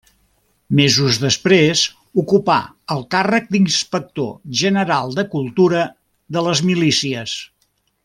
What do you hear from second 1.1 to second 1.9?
després